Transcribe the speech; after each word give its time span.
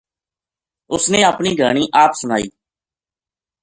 اُس 0.93 1.03
نے 1.13 1.19
اپنی 1.31 1.51
گھانی 1.59 1.83
آپ 2.03 2.11
سنائی 2.21 2.47